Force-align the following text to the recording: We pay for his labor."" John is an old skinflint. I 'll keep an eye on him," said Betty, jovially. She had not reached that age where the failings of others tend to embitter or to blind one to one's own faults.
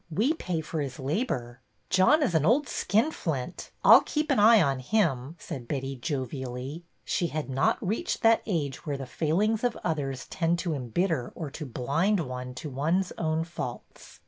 We 0.09 0.33
pay 0.33 0.61
for 0.61 0.81
his 0.81 0.97
labor."" 0.97 1.61
John 1.91 2.23
is 2.23 2.33
an 2.33 2.43
old 2.43 2.67
skinflint. 2.67 3.69
I 3.85 3.95
'll 3.97 4.01
keep 4.01 4.31
an 4.31 4.39
eye 4.39 4.59
on 4.59 4.79
him," 4.79 5.35
said 5.37 5.67
Betty, 5.67 5.95
jovially. 5.95 6.83
She 7.05 7.27
had 7.27 7.51
not 7.51 7.77
reached 7.85 8.23
that 8.23 8.41
age 8.47 8.83
where 8.83 8.97
the 8.97 9.05
failings 9.05 9.63
of 9.63 9.77
others 9.83 10.25
tend 10.25 10.57
to 10.57 10.73
embitter 10.73 11.31
or 11.35 11.51
to 11.51 11.67
blind 11.67 12.19
one 12.21 12.55
to 12.55 12.69
one's 12.71 13.11
own 13.19 13.43
faults. 13.43 14.19